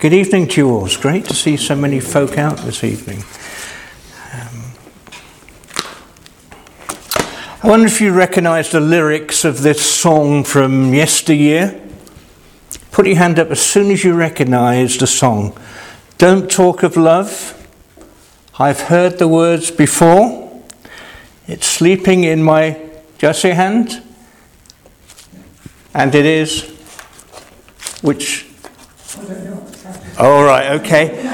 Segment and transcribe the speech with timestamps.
[0.00, 0.86] Good evening to you all.
[0.86, 3.24] It's great to see so many folk out this evening.
[4.32, 4.72] Um,
[7.60, 11.80] I wonder if you recognise the lyrics of this song from yesteryear.
[12.92, 15.58] Put your hand up as soon as you recognise the song.
[16.16, 17.56] Don't talk of love.
[18.56, 20.62] I've heard the words before.
[21.48, 22.80] It's sleeping in my
[23.18, 24.00] just hand.
[25.92, 26.70] And it is
[28.00, 28.47] which
[30.18, 31.26] all right, okay.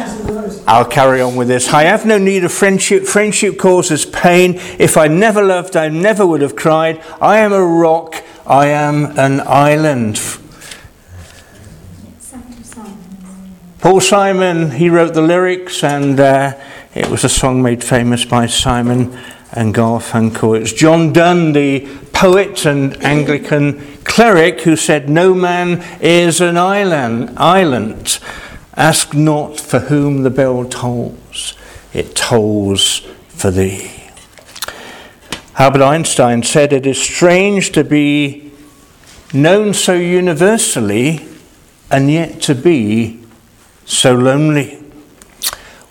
[0.67, 1.73] I'll carry on with this.
[1.73, 3.05] I have no need of friendship.
[3.05, 4.55] Friendship causes pain.
[4.79, 7.03] If I never loved, I never would have cried.
[7.21, 8.23] I am a rock.
[8.47, 10.21] I am an island.
[13.81, 16.55] Paul Simon, he wrote the lyrics, and uh,
[16.95, 19.19] it was a song made famous by Simon
[19.53, 20.61] and Garfunkel.
[20.61, 27.37] It's John Donne, the poet and Anglican cleric, who said, No man is an island.
[27.37, 28.19] island.
[28.77, 31.55] Ask not for whom the bell tolls,
[31.93, 33.91] it tolls for thee.
[35.59, 38.53] Albert Einstein said, It is strange to be
[39.33, 41.27] known so universally
[41.91, 43.21] and yet to be
[43.85, 44.84] so lonely.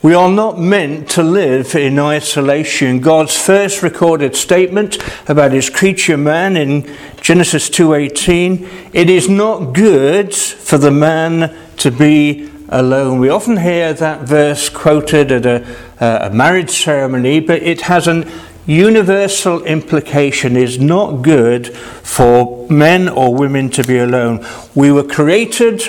[0.04, 3.00] We are not meant to live in isolation.
[3.00, 4.98] God's first recorded statement
[5.30, 11.90] about his creature man in Genesis 2:18, it is not good for the man to
[11.90, 13.20] be alone.
[13.20, 15.64] We often hear that verse quoted at a,
[16.02, 18.26] uh, a marriage ceremony, but it has an
[18.66, 21.74] universal implication is not good
[22.04, 24.46] for men or women to be alone.
[24.76, 25.82] We were created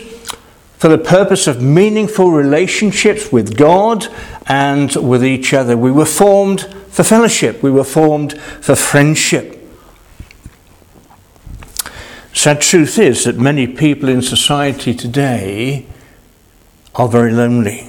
[0.84, 4.06] for the purpose of meaningful relationships with God
[4.46, 5.78] and with each other.
[5.78, 9.66] We were formed for fellowship, we were formed for friendship.
[12.34, 15.86] Sad truth is that many people in society today
[16.94, 17.88] are very lonely,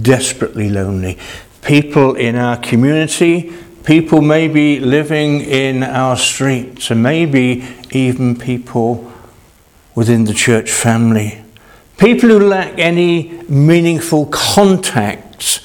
[0.00, 1.18] desperately lonely.
[1.60, 3.52] People in our community,
[3.84, 9.12] people maybe living in our streets, and maybe even people
[9.94, 11.43] within the church family.
[11.98, 15.60] People who lack any meaningful contacts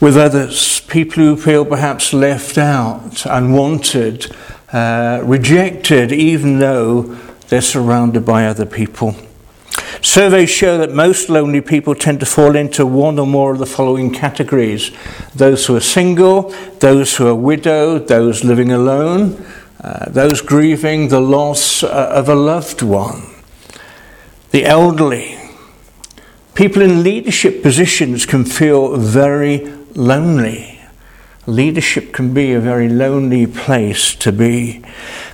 [0.00, 4.34] with others, people who feel perhaps left out, unwanted,
[4.72, 7.02] uh, rejected, even though
[7.48, 9.14] they're surrounded by other people.
[10.00, 13.66] Surveys show that most lonely people tend to fall into one or more of the
[13.66, 14.92] following categories
[15.34, 19.44] those who are single, those who are widowed, those living alone,
[19.82, 23.22] uh, those grieving the loss uh, of a loved one,
[24.50, 25.38] the elderly.
[26.54, 29.58] People in leadership positions can feel very
[29.94, 30.80] lonely.
[31.46, 34.82] Leadership can be a very lonely place to be.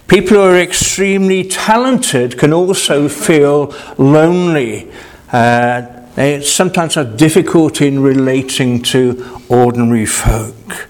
[0.07, 4.91] People who are extremely talented can also feel lonely.
[5.33, 5.83] Uh,
[6.15, 10.89] they sometimes have difficulty in relating to ordinary folk.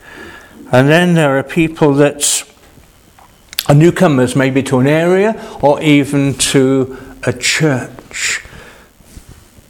[0.72, 2.44] And then there are people that
[3.68, 7.90] are newcomers, maybe to an area or even to a church.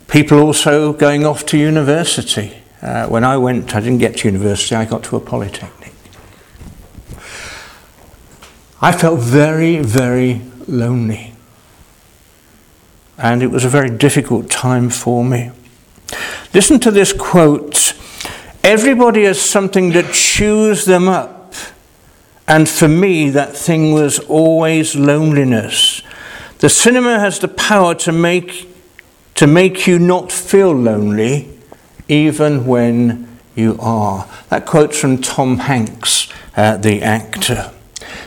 [0.09, 2.57] People also going off to university.
[2.81, 5.93] Uh, when I went, I didn't get to university, I got to a polytechnic.
[8.81, 11.33] I felt very, very lonely.
[13.17, 15.51] And it was a very difficult time for me.
[16.53, 17.95] Listen to this quote
[18.63, 21.55] Everybody has something that chews them up.
[22.47, 26.03] And for me, that thing was always loneliness.
[26.59, 28.69] The cinema has the power to make,
[29.35, 31.49] to make you not feel lonely,
[32.09, 34.29] even when you are.
[34.51, 37.73] That quote's from Tom Hanks, uh, the actor.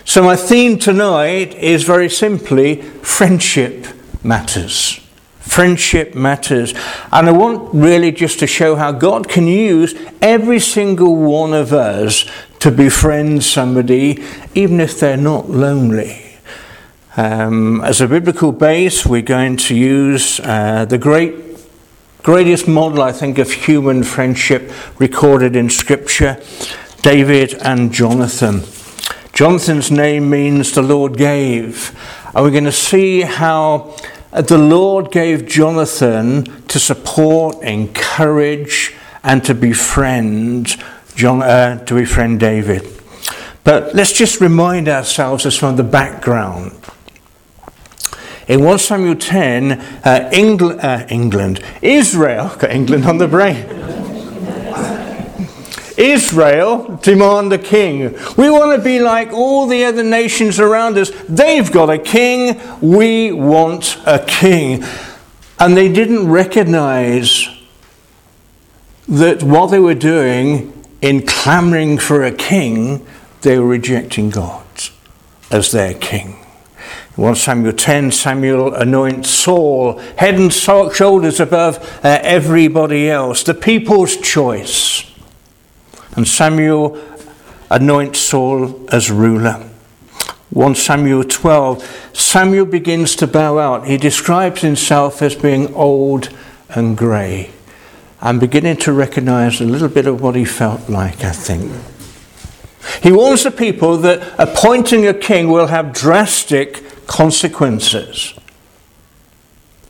[0.05, 3.87] So, my theme tonight is very simply friendship
[4.23, 4.99] matters.
[5.39, 6.73] Friendship matters.
[7.11, 11.73] And I want really just to show how God can use every single one of
[11.73, 12.25] us
[12.59, 14.23] to befriend somebody,
[14.55, 16.26] even if they're not lonely.
[17.19, 21.33] Um, as a biblical base, we're going to use uh, the great,
[22.21, 26.39] greatest model, I think, of human friendship recorded in Scripture
[27.01, 28.61] David and Jonathan.
[29.33, 31.97] Jonathan's name means the Lord gave.
[32.35, 33.95] And we're going to see how
[34.31, 40.75] the Lord gave Jonathan to support, encourage, and to befriend
[41.15, 42.87] John, uh, to befriend David.
[43.63, 46.76] But let's just remind ourselves of some of the background.
[48.47, 53.65] In 1 Samuel 10, uh, uh, England, Israel, got England on the brain.
[55.97, 58.15] Israel demand a king.
[58.37, 61.09] We want to be like all the other nations around us.
[61.27, 62.61] They've got a king.
[62.81, 64.83] We want a king.
[65.59, 67.49] And they didn't recognize
[69.07, 70.71] that what they were doing
[71.01, 73.05] in clamoring for a king,
[73.41, 74.65] they were rejecting God
[75.49, 76.37] as their king.
[77.17, 84.17] 1 Samuel 10, Samuel anoints Saul, head and shoulders above uh, everybody else, the people's
[84.17, 85.11] choice.
[86.15, 86.95] And Samuel
[87.71, 89.67] anoints Saul as ruler.
[90.51, 93.87] 1 Samuel 12, Samuel begins to bow out.
[93.87, 96.29] He describes himself as being old
[96.69, 97.49] and grey.
[98.21, 101.71] I'm beginning to recognize a little bit of what he felt like, I think.
[103.01, 108.33] He warns the people that appointing a king will have drastic consequences.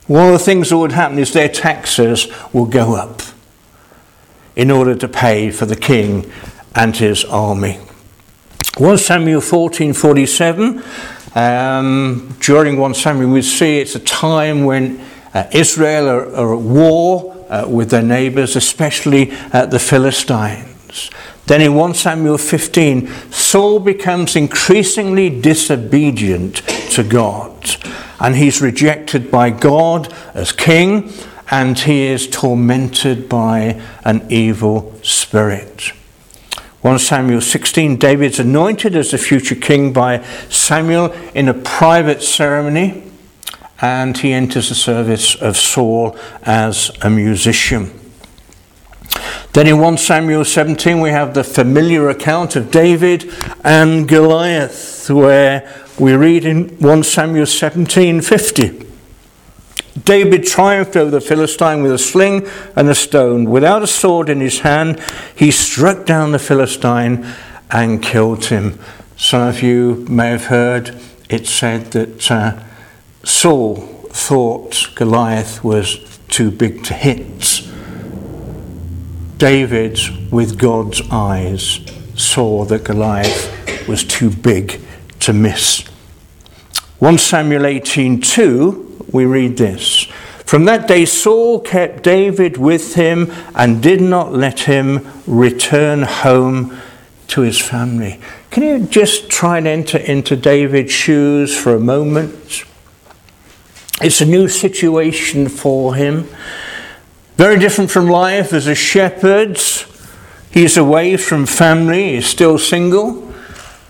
[0.06, 3.20] One of the things that would happen is their taxes will go up
[4.56, 6.32] in order to pay for the king
[6.74, 7.78] and his army.
[8.78, 15.00] 1 Samuel 14:47 um, during 1 Samuel we see it's a time when
[15.34, 21.10] uh, Israel are, are, at war uh, with their neighbors, especially uh, the Philistines.
[21.48, 26.56] Then in 1 Samuel 15, Saul becomes increasingly disobedient
[26.92, 27.76] to God.
[28.20, 31.10] And he's rejected by God as king,
[31.50, 35.92] and he is tormented by an evil spirit.
[36.82, 43.04] 1 Samuel 16, David's anointed as the future king by Samuel in a private ceremony,
[43.80, 47.98] and he enters the service of Saul as a musician.
[49.52, 53.32] Then in 1 Samuel 17, we have the familiar account of David
[53.64, 58.86] and Goliath, where we read in 1 Samuel 17 50.
[60.04, 62.46] David triumphed over the Philistine with a sling
[62.76, 63.50] and a stone.
[63.50, 65.00] Without a sword in his hand,
[65.34, 67.26] he struck down the Philistine
[67.70, 68.78] and killed him.
[69.16, 70.94] Some of you may have heard
[71.28, 72.62] it said that uh,
[73.24, 73.76] Saul
[74.10, 77.67] thought Goliath was too big to hit.
[79.38, 79.98] David,
[80.32, 81.80] with God's eyes,
[82.16, 84.80] saw that Goliath was too big
[85.20, 85.84] to miss.
[86.98, 90.06] 1 Samuel 18:2 we read this.
[90.44, 96.76] From that day Saul kept David with him and did not let him return home
[97.28, 98.18] to his family.
[98.50, 102.64] Can you just try and enter into David's shoes for a moment?
[104.00, 106.28] It's a new situation for him.
[107.38, 109.60] Very different from life as a shepherd.
[110.50, 113.32] He's away from family, he's still single.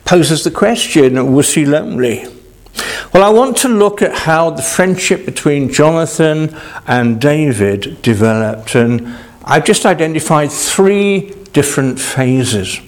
[0.05, 2.27] Poses the question was he lonely?
[3.15, 6.55] Well, I want to look at how the friendship between Jonathan
[6.87, 12.79] and David developed, and I've just identified three different phases.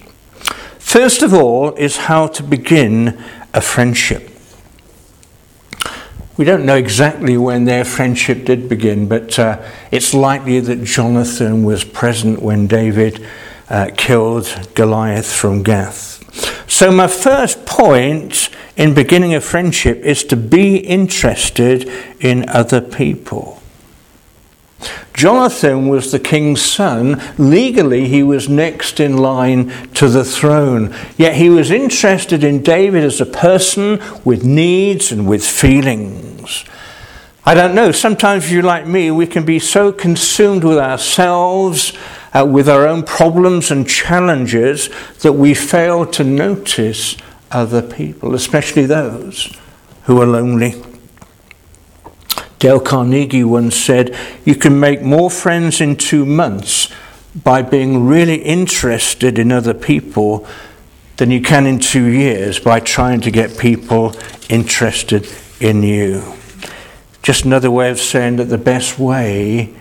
[0.79, 3.19] First of all, is how to begin
[3.55, 4.30] a friendship.
[6.41, 9.61] We don't know exactly when their friendship did begin, but uh,
[9.91, 13.23] it's likely that Jonathan was present when David
[13.69, 16.17] uh, killed Goliath from Gath.
[16.67, 21.87] So, my first point in beginning a friendship is to be interested
[22.21, 23.61] in other people.
[25.13, 27.21] Jonathan was the king's son.
[27.37, 30.97] Legally, he was next in line to the throne.
[31.19, 36.30] Yet he was interested in David as a person with needs and with feelings.
[37.45, 41.97] I don't know, sometimes if you're like me, we can be so consumed with ourselves,
[42.35, 44.91] uh, with our own problems and challenges,
[45.23, 47.17] that we fail to notice
[47.51, 49.57] other people, especially those
[50.05, 50.75] who are lonely.
[52.59, 56.89] Dale Carnegie once said, You can make more friends in two months
[57.35, 60.47] by being really interested in other people
[61.17, 64.15] than you can in two years by trying to get people
[64.51, 65.27] interested
[65.61, 66.35] in you.
[67.23, 69.75] Just another way of saying that the best way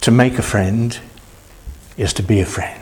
[0.00, 0.98] to make a friend
[1.96, 2.80] is to be a friend.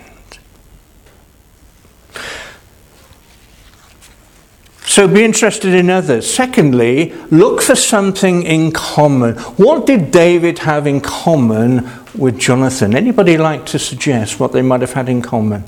[4.93, 6.31] So be interested in others.
[6.31, 9.37] Secondly, look for something in common.
[9.57, 12.95] What did David have in common with Jonathan?
[12.95, 15.65] Anybody like to suggest what they might have had in common?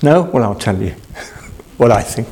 [0.00, 0.22] No?
[0.22, 0.90] Well, I'll tell you
[1.76, 2.28] what I think.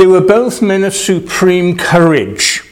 [0.00, 2.64] They were both men of supreme courage.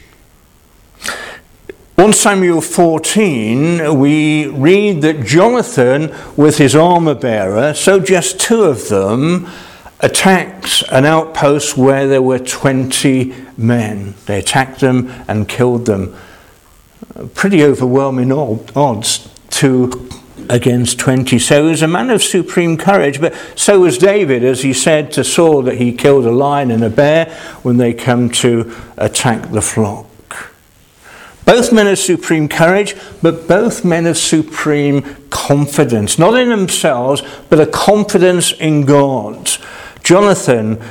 [1.93, 8.89] 1 Samuel 14, we read that Jonathan, with his armor bearer, so just two of
[8.89, 9.47] them,
[9.99, 14.15] attacked an outpost where there were 20 men.
[14.25, 16.15] They attacked them and killed them.
[17.35, 20.09] Pretty overwhelming odds, two
[20.49, 21.37] against 20.
[21.39, 25.11] So he was a man of supreme courage, but so was David, as he said
[25.13, 27.27] to Saul that he killed a lion and a bear
[27.61, 30.07] when they come to attack the flock.
[31.45, 36.19] Both men of supreme courage, but both men of supreme confidence.
[36.19, 39.49] Not in themselves, but a confidence in God.
[40.03, 40.81] Jonathan,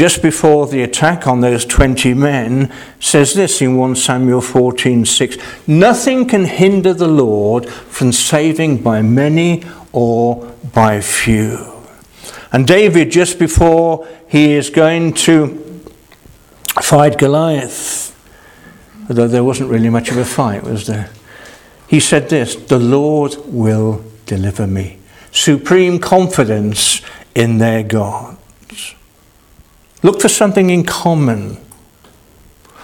[0.00, 5.36] just before the attack on those 20 men, says this in 1 Samuel 14 6
[5.66, 11.84] Nothing can hinder the Lord from saving by many or by few.
[12.50, 15.82] And David, just before he is going to
[16.80, 18.16] fight Goliath,
[19.06, 21.10] although there wasn't really much of a fight, was there?
[21.88, 24.96] He said this The Lord will deliver me.
[25.30, 27.02] Supreme confidence
[27.34, 28.39] in their gods.
[30.02, 31.58] Look for something in common.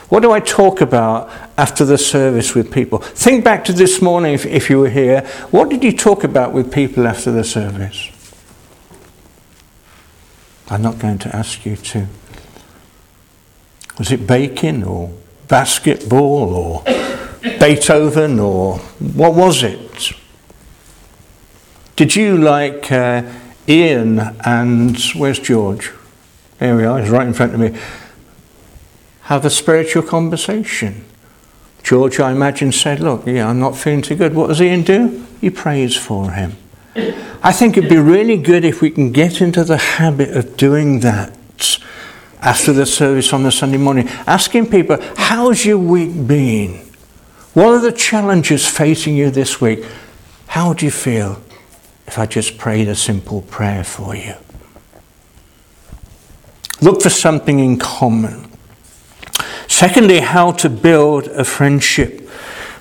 [0.08, 2.98] What do I talk about after the service with people?
[2.98, 5.22] Think back to this morning if, if you were here.
[5.50, 8.10] What did you talk about with people after the service?
[10.68, 12.06] I'm not going to ask you to.
[13.98, 15.12] Was it bacon or
[15.48, 16.82] basketball or
[17.60, 20.12] Beethoven or what was it?
[21.96, 23.22] Did you like uh,
[23.66, 25.92] Ian and where's George?
[26.58, 27.78] There we are, he's right in front of me.
[29.22, 31.04] Have a spiritual conversation.
[31.82, 34.34] George, I imagine, said, Look, yeah, I'm not feeling too good.
[34.34, 35.24] What does Ian do?
[35.40, 36.56] He prays for him.
[37.42, 41.00] I think it'd be really good if we can get into the habit of doing
[41.00, 41.36] that
[42.40, 46.78] after the service on the Sunday morning, asking people, How's your week been?
[47.54, 49.84] What are the challenges facing you this week?
[50.48, 51.42] How would you feel
[52.06, 54.34] if I just prayed a simple prayer for you?
[56.80, 58.50] Look for something in common.
[59.66, 62.28] Secondly, how to build a friendship.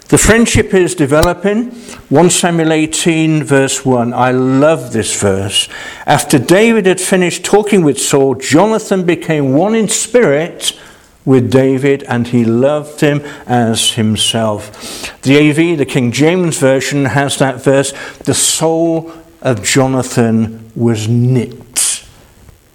[0.10, 1.72] The friendship is developing.
[2.10, 4.14] 1 Samuel 18, verse 1.
[4.14, 5.68] I love this verse.
[6.06, 10.80] After David had finished talking with Saul, Jonathan became one in spirit
[11.24, 15.22] with David and he loved him as himself.
[15.24, 17.94] The AV, the King James Version, has that verse.
[18.20, 19.12] The soul
[19.42, 22.06] of Jonathan was knit,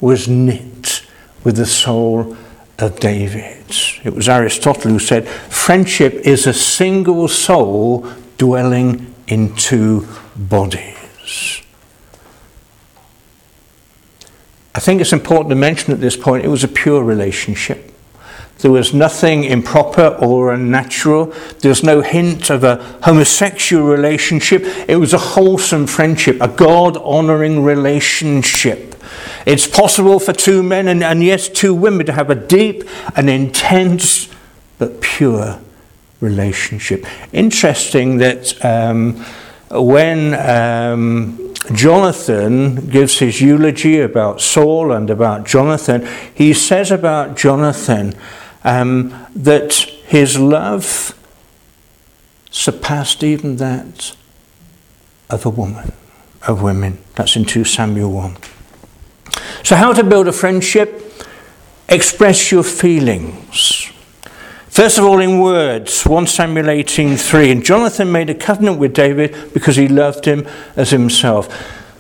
[0.01, 1.00] was knit
[1.45, 2.37] with the soul
[2.79, 3.65] of David.
[4.05, 10.07] It was Aristotle who said, Friendship is a single soul dwelling in two
[10.37, 11.63] bodies.
[14.75, 17.91] I think it's important to mention at this point it was a pure relationship.
[18.59, 21.27] There was nothing improper or unnatural.
[21.61, 24.63] There was no hint of a homosexual relationship.
[24.87, 29.00] It was a wholesome friendship, a God honoring relationship.
[29.47, 32.85] It's possible for two men and, and yes, two women to have a deep
[33.17, 34.29] and intense
[34.79, 35.61] but pure
[36.21, 37.05] relationship.
[37.33, 39.25] Interesting that um,
[39.71, 48.15] when um, Jonathan gives his eulogy about Saul and about Jonathan, he says about Jonathan
[48.65, 51.17] um, that his love
[52.51, 54.15] surpassed even that
[55.31, 55.93] of a woman,
[56.47, 56.99] of women.
[57.15, 58.37] That's in 2 Samuel 1.
[59.63, 61.25] So, how to build a friendship?
[61.89, 63.91] Express your feelings.
[64.69, 67.51] First of all, in words, 1 Samuel 18:3.
[67.51, 71.49] And Jonathan made a covenant with David because he loved him as himself.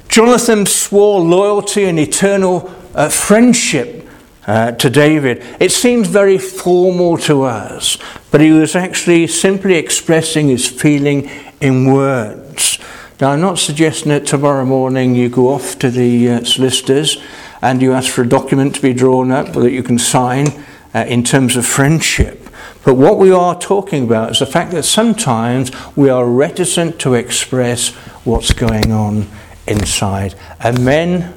[0.08, 4.08] Jonathan swore loyalty and eternal uh, friendship
[4.46, 5.44] uh, to David.
[5.60, 7.98] It seems very formal to us,
[8.30, 11.30] but he was actually simply expressing his feeling
[11.60, 12.78] in words.
[13.20, 17.22] Now, I'm not suggesting that tomorrow morning you go off to the uh, solicitors
[17.60, 20.46] and you ask for a document to be drawn up that you can sign
[20.94, 22.48] uh, in terms of friendship.
[22.82, 27.12] But what we are talking about is the fact that sometimes we are reticent to
[27.12, 27.90] express
[28.24, 29.28] what's going on
[29.66, 30.34] inside.
[30.58, 31.34] And men,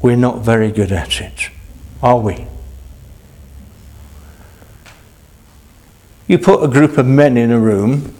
[0.00, 1.50] we're not very good at it,
[2.02, 2.46] are we?
[6.26, 8.14] You put a group of men in a room,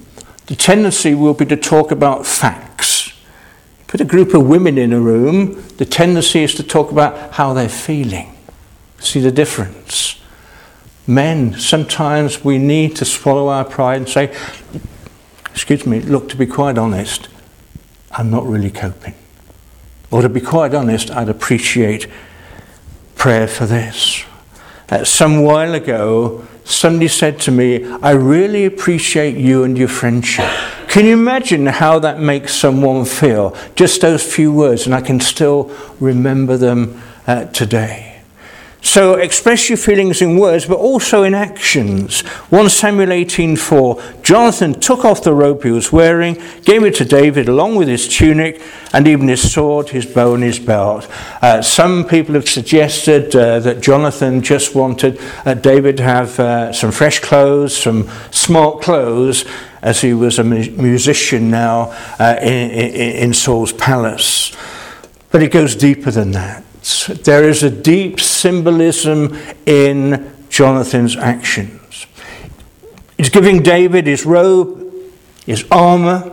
[0.50, 3.12] the tendency will be to talk about facts.
[3.86, 7.52] Put a group of women in a room, the tendency is to talk about how
[7.52, 8.36] they're feeling.
[8.98, 10.20] See the difference?
[11.06, 14.36] Men, sometimes we need to swallow our pride and say,
[15.52, 17.28] Excuse me, look, to be quite honest,
[18.10, 19.14] I'm not really coping.
[20.10, 22.08] Or to be quite honest, I'd appreciate
[23.14, 24.24] prayer for this.
[24.88, 30.48] Uh, some while ago, somebody said to me, I really appreciate you and your friendship.
[30.88, 33.56] Can you imagine how that makes someone feel?
[33.76, 38.09] Just those few words, and I can still remember them uh, today.
[38.82, 42.22] So express your feelings in words, but also in actions.
[42.48, 44.00] 1 Samuel 18:4.
[44.22, 48.08] Jonathan took off the robe he was wearing, gave it to David along with his
[48.08, 48.60] tunic
[48.92, 51.06] and even his sword, his bow, and his belt.
[51.42, 56.72] Uh, some people have suggested uh, that Jonathan just wanted uh, David to have uh,
[56.72, 59.44] some fresh clothes, some smart clothes,
[59.82, 64.56] as he was a musician now uh, in, in, in Saul's palace.
[65.30, 66.64] But it goes deeper than that.
[66.82, 72.06] There is a deep symbolism in Jonathan's actions.
[73.16, 74.90] He's giving David his robe,
[75.44, 76.32] his armor.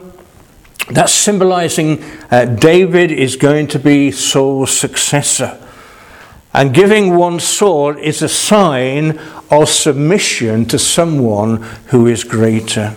[0.89, 2.01] That's symbolizing
[2.31, 5.61] uh, David is going to be Saul's successor.
[6.53, 9.19] And giving one sword is a sign
[9.51, 12.95] of submission to someone who is greater.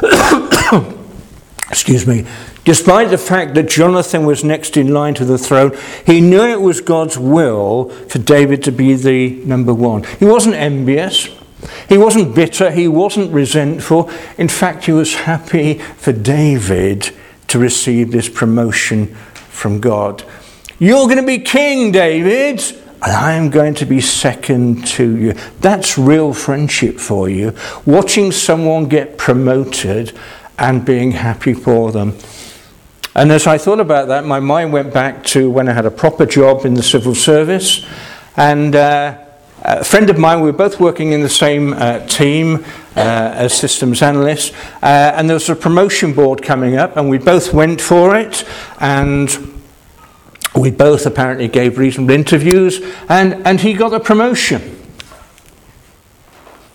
[1.70, 2.26] Excuse me.
[2.64, 6.60] Despite the fact that Jonathan was next in line to the throne, he knew it
[6.60, 10.04] was God's will for David to be the number one.
[10.04, 11.28] He wasn't envious.
[11.88, 12.70] He wasn't bitter.
[12.70, 14.10] He wasn't resentful.
[14.38, 17.10] In fact, he was happy for David
[17.48, 20.22] to receive this promotion from God.
[20.78, 22.62] You're going to be king, David,
[23.02, 25.32] and I'm going to be second to you.
[25.60, 27.54] That's real friendship for you.
[27.84, 30.16] Watching someone get promoted
[30.58, 32.16] and being happy for them.
[33.14, 35.90] And as I thought about that, my mind went back to when I had a
[35.90, 37.84] proper job in the civil service.
[38.36, 39.18] And uh,
[39.62, 42.64] a friend of mine, we were both working in the same uh, team
[42.96, 43.00] uh,
[43.34, 44.52] as systems analysts,
[44.82, 48.44] uh, and there was a promotion board coming up, and we both went for it.
[48.78, 49.60] And
[50.56, 54.76] we both apparently gave reasonable interviews, and, and he got a promotion.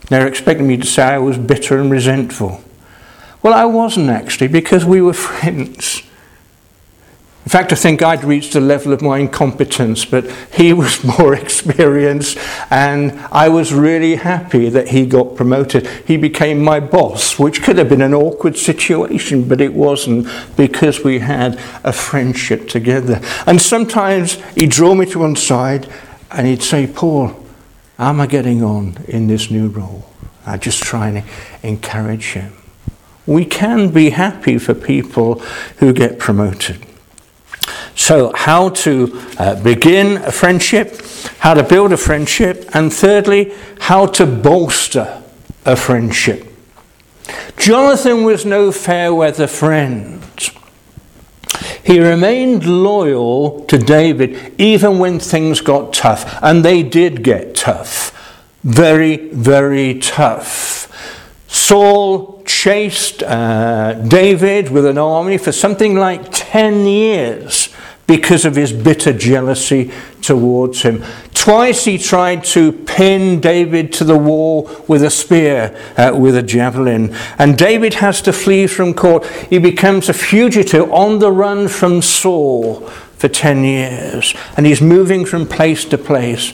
[0.10, 2.62] They're expecting me to say I was bitter and resentful.
[3.42, 6.04] Well, I wasn't actually, because we were friends.
[7.46, 11.36] In fact, I think I'd reached a level of my incompetence, but he was more
[11.36, 12.40] experienced,
[12.72, 15.86] and I was really happy that he got promoted.
[16.08, 21.04] He became my boss, which could have been an awkward situation, but it wasn't because
[21.04, 23.22] we had a friendship together.
[23.46, 25.88] And sometimes he'd draw me to one side
[26.32, 27.28] and he'd say, Paul,
[28.00, 30.10] how am I getting on in this new role?
[30.48, 31.24] I just try and
[31.62, 32.54] encourage him.
[33.28, 35.40] We can be happy for people
[35.78, 36.85] who get promoted.
[37.96, 41.02] So, how to uh, begin a friendship,
[41.40, 45.24] how to build a friendship, and thirdly, how to bolster
[45.66, 46.46] a friendship.
[47.58, 50.22] Jonathan was no fair weather friend.
[51.84, 58.12] He remained loyal to David even when things got tough, and they did get tough.
[58.64, 60.92] Very, very tough.
[61.48, 67.70] Saul chased uh, David with an army for something like 10 years
[68.08, 69.92] because of his bitter jealousy
[70.22, 71.04] towards him.
[71.34, 76.44] Twice he tried to pin David to the wall with a spear, uh, with a
[76.44, 77.16] javelin.
[77.38, 79.26] And David has to flee from court.
[79.50, 82.82] He becomes a fugitive on the run from Saul
[83.18, 84.36] for 10 years.
[84.56, 86.54] And he's moving from place to place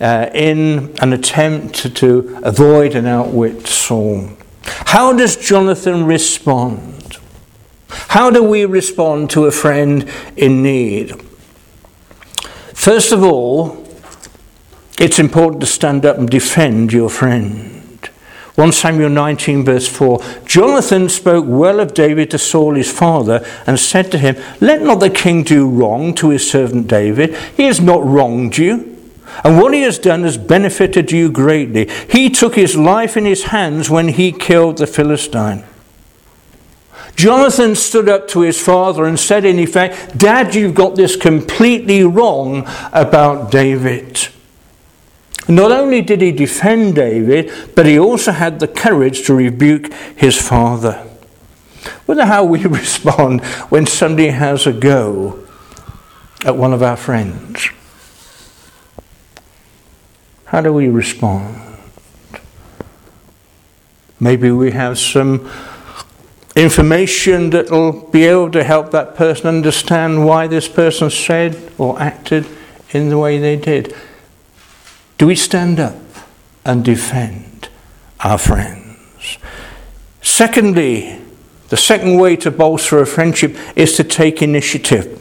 [0.00, 4.30] uh, in an attempt to, to avoid and outwit Saul.
[4.64, 6.93] How does Jonathan respond?
[8.08, 11.14] How do we respond to a friend in need?
[12.72, 13.84] First of all,
[14.98, 17.74] it's important to stand up and defend your friend.
[18.54, 23.80] 1 Samuel 19, verse 4 Jonathan spoke well of David to Saul his father and
[23.80, 27.36] said to him, Let not the king do wrong to his servant David.
[27.56, 28.92] He has not wronged you.
[29.42, 31.90] And what he has done has benefited you greatly.
[32.08, 35.64] He took his life in his hands when he killed the Philistine.
[37.16, 42.02] Jonathan stood up to his father and said, in effect, Dad, you've got this completely
[42.02, 44.28] wrong about David.
[45.48, 50.40] Not only did he defend David, but he also had the courage to rebuke his
[50.40, 51.06] father.
[52.06, 55.46] Wonder how we respond when somebody has a go
[56.44, 57.68] at one of our friends.
[60.46, 61.60] How do we respond?
[64.20, 65.50] Maybe we have some
[66.56, 72.00] information that will be able to help that person understand why this person said or
[72.00, 72.46] acted
[72.90, 73.94] in the way they did.
[75.18, 75.96] Do we stand up
[76.64, 77.68] and defend
[78.20, 79.38] our friends?
[80.22, 81.20] Secondly,
[81.68, 85.20] the second way to bolster a friendship is to take initiative.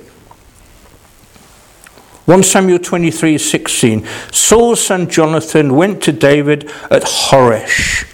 [2.25, 4.07] 1 Samuel 23 16.
[4.31, 8.12] Saul's son Jonathan went to David at Horesh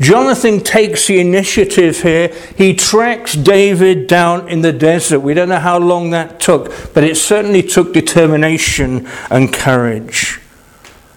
[0.00, 2.28] Jonathan takes the initiative here.
[2.56, 5.20] He tracks David down in the desert.
[5.20, 10.40] We don't know how long that took, but it certainly took determination and courage.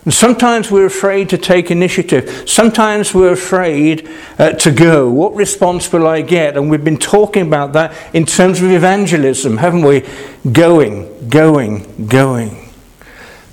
[0.05, 2.47] And sometimes we're afraid to take initiative.
[2.47, 5.09] Sometimes we're afraid uh, to go.
[5.09, 6.55] What response will I get?
[6.55, 10.05] And we've been talking about that in terms of evangelism, haven't we?
[10.51, 12.71] Going, going, going.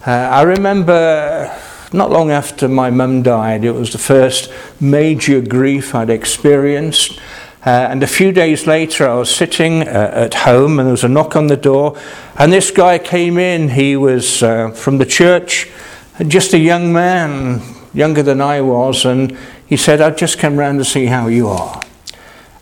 [0.07, 1.59] Uh, I remember
[1.93, 7.19] not long after my mum died, it was the first major grief I'd experienced.
[7.65, 11.05] Uh, and a few days later, I was sitting uh, at home and there was
[11.05, 11.97] a knock on the door.
[12.37, 13.69] And this guy came in.
[13.69, 15.71] He was uh, from the church
[16.27, 17.63] just a young man,
[17.95, 21.49] younger than I was, and he said, I've just come round to see how you
[21.49, 21.83] are.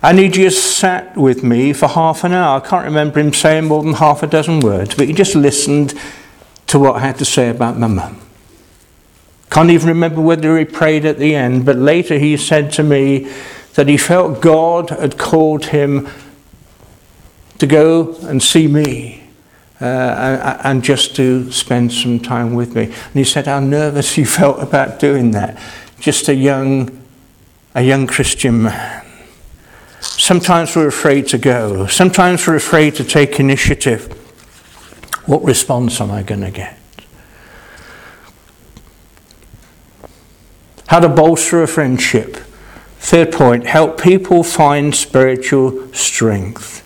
[0.03, 2.61] And he just sat with me for half an hour.
[2.61, 5.95] I can't remember him saying more than half a dozen words, but he just listened
[6.69, 8.21] to what I had to say about my mum.
[9.51, 13.31] Can't even remember whether he prayed at the end, but later he said to me
[13.75, 16.09] that he felt God had called him
[17.59, 19.25] to go and see me
[19.81, 22.85] uh, and just to spend some time with me.
[22.85, 25.61] And he said how nervous he felt about doing that.
[25.99, 27.03] Just a young,
[27.75, 29.07] a young Christian man.
[30.01, 31.87] Sometimes we're afraid to go.
[31.87, 34.07] Sometimes we're afraid to take initiative.
[35.27, 36.80] What response am I going to get?
[40.91, 42.37] How to bolster a friendship.
[42.99, 46.83] Third point, help people find spiritual strength.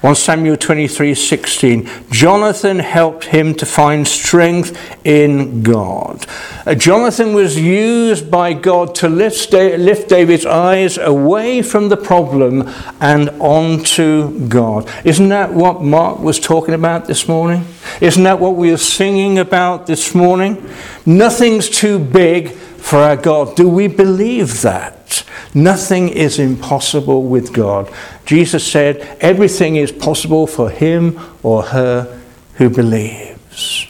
[0.00, 6.24] 1 Samuel 23:16 Jonathan helped him to find strength in God.
[6.64, 12.72] Uh, Jonathan was used by God to lift, lift David's eyes away from the problem
[13.00, 14.88] and onto God.
[15.02, 17.64] Isn't that what Mark was talking about this morning?
[18.00, 20.64] Isn't that what we are singing about this morning?
[21.04, 22.56] Nothing's too big
[22.86, 23.56] for our God.
[23.56, 25.24] Do we believe that?
[25.52, 27.92] Nothing is impossible with God.
[28.26, 32.20] Jesus said, everything is possible for him or her
[32.54, 33.88] who believes.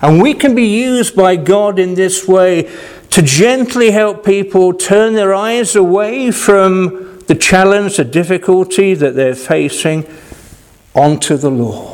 [0.00, 2.74] And we can be used by God in this way
[3.10, 9.34] to gently help people turn their eyes away from the challenge, the difficulty that they're
[9.34, 10.06] facing,
[10.94, 11.93] onto the Lord.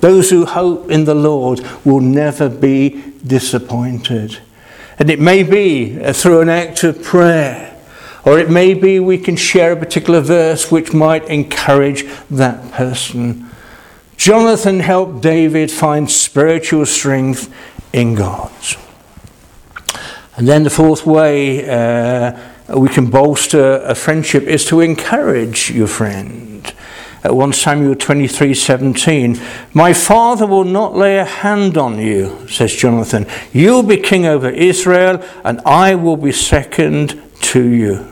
[0.00, 4.38] Those who hope in the Lord will never be disappointed.
[4.98, 7.76] And it may be uh, through an act of prayer,
[8.24, 13.48] or it may be we can share a particular verse which might encourage that person.
[14.16, 17.52] Jonathan helped David find spiritual strength
[17.92, 18.52] in God.
[20.36, 22.38] And then the fourth way uh,
[22.76, 26.72] we can bolster a friendship is to encourage your friend.
[27.34, 29.40] 1 Samuel 23:17.
[29.72, 33.26] My father will not lay a hand on you, says Jonathan.
[33.52, 38.06] You'll be king over Israel, and I will be second to you.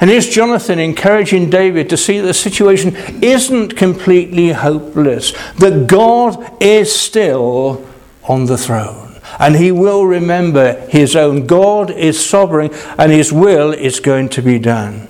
[0.00, 6.94] And here's Jonathan encouraging David to see the situation isn't completely hopeless, that God is
[6.94, 7.84] still
[8.24, 9.20] on the throne.
[9.38, 11.46] And he will remember his own.
[11.46, 15.08] God is sovereign, and his will is going to be done.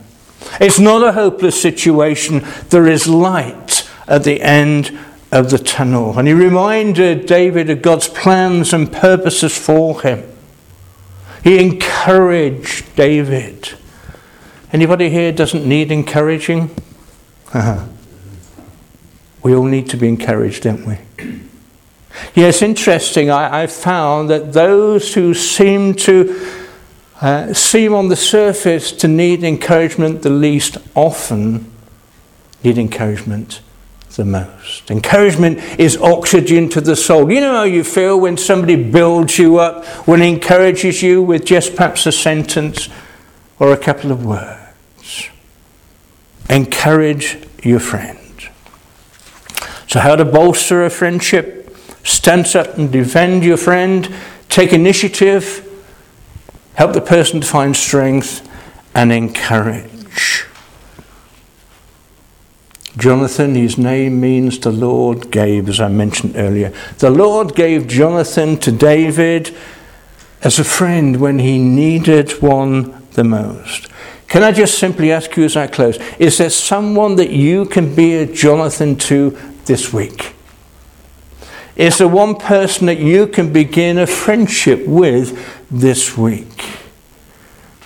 [0.60, 2.44] It's not a hopeless situation.
[2.70, 4.98] There is light at the end
[5.32, 6.18] of the tunnel.
[6.18, 10.24] And he reminded David of God's plans and purposes for him.
[11.42, 13.74] He encouraged David.
[14.72, 16.70] Anybody here doesn't need encouraging?
[19.42, 20.98] we all need to be encouraged, don't we?
[22.34, 23.30] Yes, interesting.
[23.30, 26.65] I, I found that those who seem to
[27.20, 31.70] uh, seem on the surface to need encouragement the least often
[32.62, 33.60] need encouragement
[34.16, 34.90] the most.
[34.90, 37.30] Encouragement is oxygen to the soul.
[37.30, 41.76] You know how you feel when somebody builds you up, when encourages you with just
[41.76, 42.88] perhaps a sentence
[43.58, 45.28] or a couple of words.
[46.48, 48.18] Encourage your friend.
[49.88, 51.76] So, how to bolster a friendship?
[52.02, 54.12] Stand up and defend your friend.
[54.48, 55.65] Take initiative
[56.76, 58.48] help the person to find strength
[58.94, 60.44] and encourage.
[62.96, 66.72] Jonathan, his name means the Lord gave, as I mentioned earlier.
[66.98, 69.54] The Lord gave Jonathan to David
[70.42, 73.88] as a friend when he needed one the most.
[74.28, 77.94] Can I just simply ask you as I close, is there someone that you can
[77.94, 79.36] be a Jonathan to
[79.66, 80.34] this week?
[81.76, 86.78] Is there one person that you can begin a friendship with this week.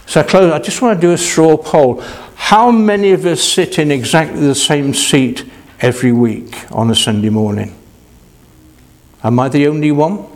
[0.07, 0.53] So I close.
[0.53, 2.01] I just want to do a straw poll.
[2.35, 5.45] How many of us sit in exactly the same seat
[5.81, 7.77] every week on a Sunday morning?
[9.23, 10.27] Am I the only one?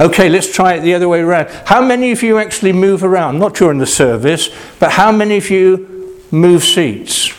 [0.00, 1.48] Okay, let's try it the other way around.
[1.66, 3.38] How many of you actually move around?
[3.38, 7.32] Not during the service, but how many of you move seats?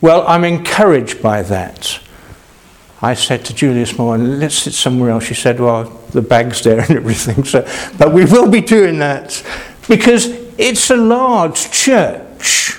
[0.00, 1.98] Well, I'm encouraged by that.
[3.04, 5.24] I said to this morning, let's sit somewhere else.
[5.24, 7.44] She said, well, the bag's there and everything.
[7.44, 9.44] So, but we will be doing that
[9.86, 10.24] because
[10.56, 12.78] it's a large church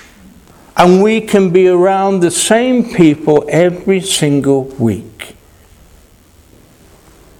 [0.76, 5.36] and we can be around the same people every single week.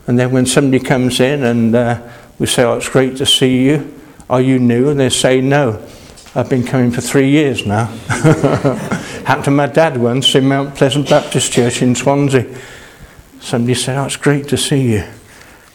[0.07, 2.01] And then when somebody comes in and uh,
[2.39, 4.01] we say, Oh, it's great to see you.
[4.31, 4.91] Are you new?
[4.91, 5.85] And they say, No,
[6.37, 7.87] I've been coming for three years now.
[9.27, 12.47] Happened to my dad once in Mount Pleasant Baptist Church in Swansea.
[13.47, 15.05] Somebody said, Oh, it's great to see you.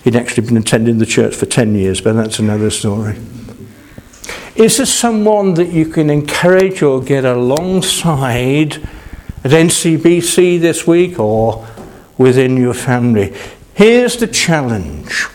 [0.04, 3.16] He'd actually been attending the church for 10 years, but that's another story.
[4.58, 8.76] Is there someone that you can encourage or get alongside
[9.46, 11.66] at NCBC this week or
[12.18, 13.34] within your family?
[13.74, 15.28] Here's the challenge.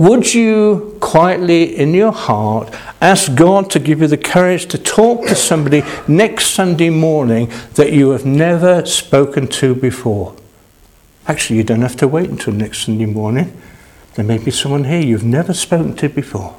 [0.00, 5.26] Would you quietly in your heart ask God to give you the courage to talk
[5.26, 10.34] to somebody next Sunday morning that you have never spoken to before?
[11.26, 13.52] Actually, you don't have to wait until next Sunday morning.
[14.14, 16.56] There may be someone here you've never spoken to before.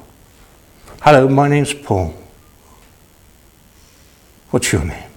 [1.00, 2.14] Hello, my name's Paul.
[4.50, 5.11] What's your name?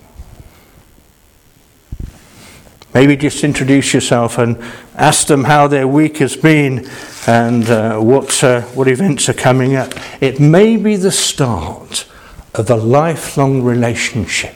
[2.96, 4.58] Maybe just introduce yourself and
[4.96, 6.90] ask them how their week has been
[7.28, 9.92] and uh, what, uh, what events are coming up.
[10.22, 12.08] It may be the start
[12.54, 14.56] of a lifelong relationship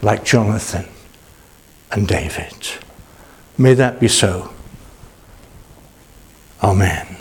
[0.00, 0.86] like Jonathan
[1.92, 2.66] and David.
[3.58, 4.50] May that be so.
[6.62, 7.17] Amen.